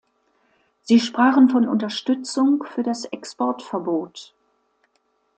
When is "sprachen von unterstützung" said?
0.99-2.63